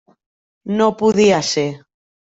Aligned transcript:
No 0.79 0.89
podia 1.03 1.45
ser. 1.53 1.69